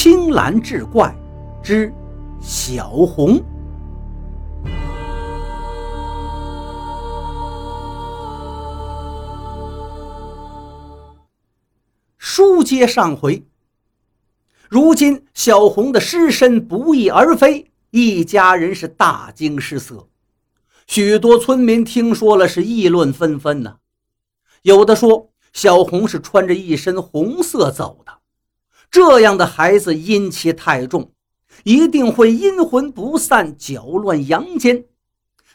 [0.00, 1.12] 青蓝志怪
[1.60, 1.92] 之
[2.40, 3.44] 小红。
[12.16, 13.44] 书接上回，
[14.68, 20.06] 如今小红的尸身不翼而飞，一家人是大惊失色。
[20.86, 23.78] 许多村民听说了，是议论纷纷呢。
[24.62, 28.17] 有的说，小红是穿着一身红色走的，
[28.90, 31.12] 这样的孩子阴气太重，
[31.64, 34.84] 一定会阴魂不散，搅乱阳间，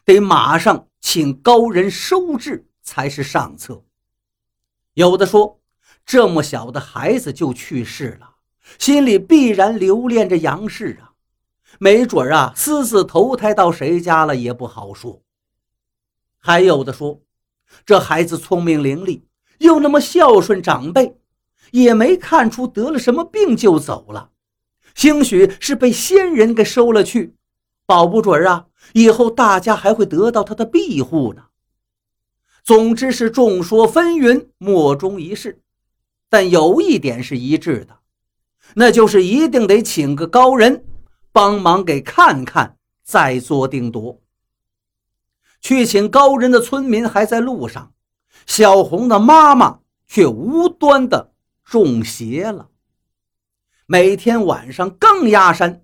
[0.06, 3.84] 得马上请高人收治才是上策。
[4.94, 5.59] 有的说，
[6.06, 8.36] 这么小的孩子就去世了，
[8.78, 11.14] 心里必然留恋着杨氏啊，
[11.80, 15.23] 没准啊私自投胎到谁家了也不好说。
[16.38, 17.22] 还有的说，
[17.86, 19.23] 这孩子聪明伶俐，
[19.58, 21.18] 又那么孝顺长辈，
[21.73, 24.30] 也没看出得了什么病就走了，
[24.94, 27.34] 兴许是被仙人给收了去，
[27.88, 31.45] 保不准啊，以后大家还会得到他的庇护呢。
[32.64, 35.61] 总之是众说纷纭，莫衷一是。
[36.30, 37.98] 但有一点是一致的，
[38.76, 40.86] 那就是一定得请个高人
[41.31, 44.22] 帮忙给看看，再做定夺。
[45.59, 47.92] 去请高人的村民还在路上，
[48.45, 51.33] 小红的妈妈却无端的
[51.74, 52.70] 中邪了。
[53.88, 55.82] 每天晚上刚压山，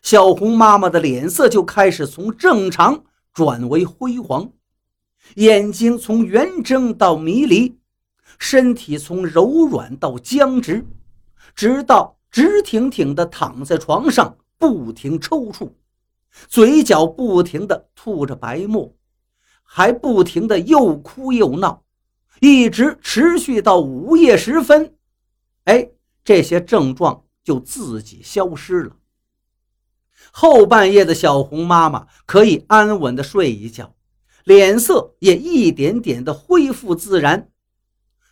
[0.00, 4.52] 小红妈妈的脸色就开始从正常转为灰黄，
[5.34, 7.76] 眼睛从圆睁到迷离。
[8.38, 10.86] 身体从柔软到僵直，
[11.56, 15.72] 直到直挺挺地躺在床上，不停抽搐，
[16.46, 18.94] 嘴角不停地吐着白沫，
[19.64, 21.82] 还不停地又哭又闹，
[22.40, 24.94] 一直持续到午夜时分。
[25.64, 25.90] 哎，
[26.24, 28.96] 这些症状就自己消失了。
[30.30, 33.94] 后半夜的小红妈妈可以安稳的睡一觉，
[34.44, 37.50] 脸色也一点点的恢复自然。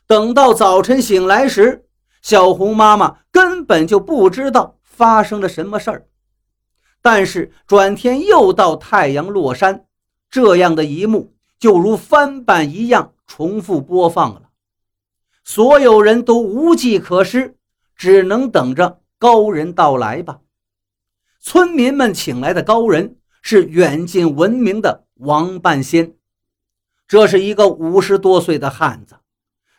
[0.07, 1.87] 等到早晨醒来时，
[2.23, 6.09] 小红妈妈根本就不知道发生了什么事儿。
[7.03, 9.87] 但是转天又到太阳落山，
[10.31, 14.50] 这样的一幕就如翻版一样重复播放了。
[15.53, 17.57] 所有人都无计可施，
[17.97, 20.39] 只能等着高人到来吧。
[21.41, 26.15] 村民们请来的高人是远近闻名的王半仙，
[27.09, 29.17] 这是一个五十多岁的汉子。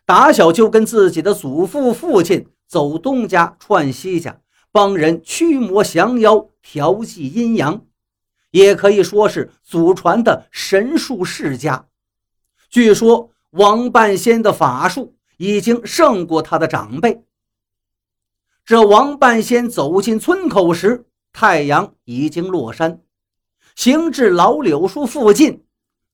[0.05, 4.41] 打小就跟自己的祖父、父亲走东家串西家，
[4.73, 7.85] 帮人驱魔降妖、调剂阴阳，
[8.49, 11.85] 也可以说是祖传的神术世家。
[12.69, 17.23] 据说王半仙的法术已经胜过他的长辈。
[18.63, 23.01] 这王半仙走进村口时，太阳已经落山，
[23.75, 25.65] 行至老柳树附近，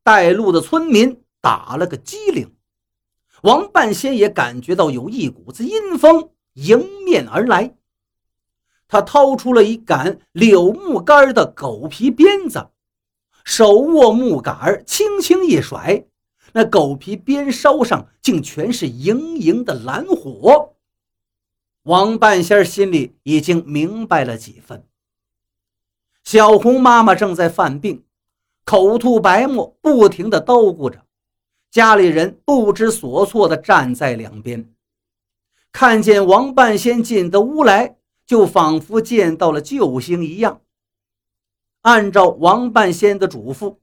[0.02, 2.56] 带路的村民打了个激灵。
[3.42, 7.76] 王半仙也感觉到有一股子阴风迎面而来，
[8.88, 12.70] 他掏出了一杆柳木杆的狗皮鞭子，
[13.44, 16.06] 手握木杆轻轻一甩，
[16.54, 20.74] 那狗皮鞭梢上竟全是莹莹的蓝火。
[21.84, 24.86] 王半仙心里已经明白了几分。
[26.24, 28.04] 小红妈妈正在犯病，
[28.66, 31.06] 口吐白沫，不停地叨咕着。
[31.72, 34.74] 家里人不知所措地站在两边，
[35.72, 40.62] 看见王半仙进的屋来，就仿佛见到了救星一样。
[41.82, 43.78] 按照王半仙的嘱咐，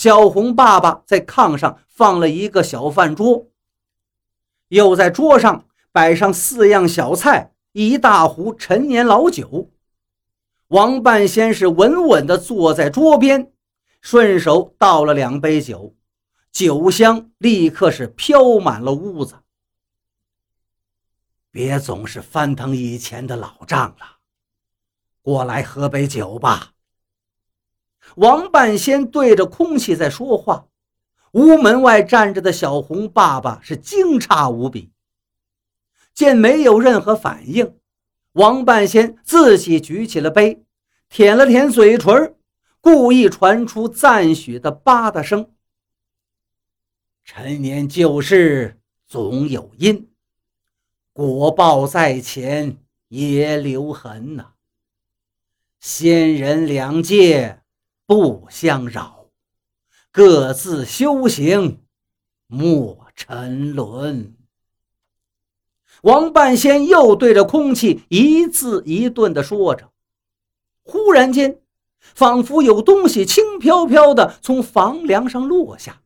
[0.00, 3.50] 小红爸爸在炕上放了一个小饭桌，
[4.68, 9.70] 又在桌上摆上四样小菜、一大壶陈年老酒。
[10.68, 13.52] 王半仙是稳稳地坐在桌边，
[14.00, 15.94] 顺手倒了两杯酒。
[16.50, 19.34] 酒香立刻是飘满了屋子。
[21.50, 24.16] 别总是翻腾以前的老账了，
[25.20, 26.72] 过来喝杯酒吧。
[28.16, 30.66] 王半仙对着空气在说话，
[31.32, 34.90] 屋门外站着的小红爸爸是惊诧无比。
[36.12, 37.76] 见没有任何反应，
[38.32, 40.62] 王半仙自己举起了杯，
[41.08, 42.34] 舔了舔嘴唇，
[42.80, 45.50] 故意传出赞许的吧嗒声。
[47.24, 50.10] 陈年旧事总有因，
[51.12, 52.76] 果报在前
[53.08, 54.54] 也留痕呐。
[55.78, 57.62] 仙人两界
[58.10, 59.26] 不相扰，
[60.10, 61.78] 各自修行
[62.48, 64.34] 莫沉沦。
[66.02, 69.92] 王半仙又对着空气一字一顿地说着。
[70.82, 71.60] 忽然间，
[72.00, 76.02] 仿佛有东西轻飘飘地从房梁上落下。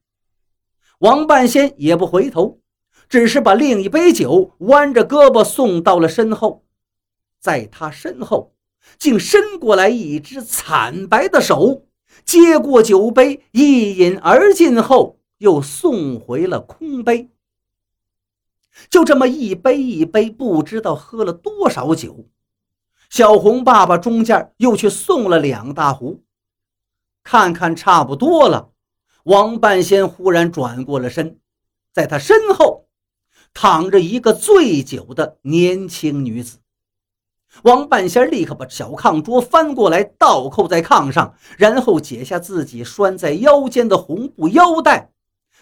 [0.98, 2.60] 王半仙也不回头，
[3.08, 6.66] 只是把另一杯酒弯着胳膊送到了身后。
[7.40, 8.54] 在他身后，
[8.98, 11.86] 竟伸过来一只惨白的手，
[12.24, 17.30] 接过酒杯，一饮而尽后，又送回了空杯。
[18.90, 22.28] 就这么一杯一杯，不知道喝了多少酒。
[23.08, 26.24] 小红爸爸中间又去送了两大壶，
[27.22, 28.72] 看看差不多了。
[29.24, 31.38] 王半仙忽然转过了身，
[31.92, 32.88] 在他身后
[33.52, 36.58] 躺着一个醉酒的年轻女子。
[37.62, 45.10] 王半仙立刻把小炕桌翻过来，倒扣在炕上，然后解下自己拴在腰间的红布腰带，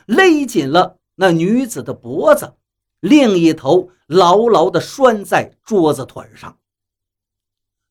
[0.06, 2.54] 勒紧了那女子的脖子。
[3.00, 6.56] 另一头牢牢地拴在桌子腿上。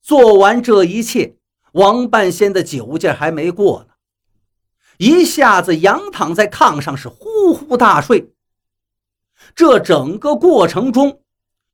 [0.02, 1.36] 做完这一切，
[1.74, 3.94] 王半仙的酒劲还没过呢，
[4.98, 8.34] 一下子仰躺在炕上，是呼呼大睡。
[9.54, 11.22] 这整个过程中，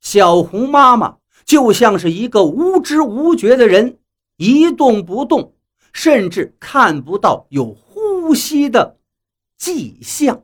[0.02, 3.98] 小红妈妈就像是一个无知无觉的人，
[4.36, 5.56] 一动不动，
[5.94, 8.98] 甚至看不到有呼吸的
[9.58, 10.44] 迹象。